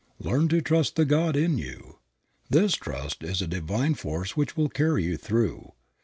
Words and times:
Learn 0.17 0.47
to 0.47 0.61
trust 0.61 0.95
the 0.95 1.05
God 1.05 1.35
in 1.37 1.59
you. 1.59 1.99
This 2.49 2.73
trust 2.73 3.21
is 3.23 3.39
a 3.39 3.45
divine 3.47 3.93
force 3.93 4.35
which 4.35 4.57
will 4.57 4.67
carry 4.67 5.03
you 5.03 5.15
through. 5.15 5.73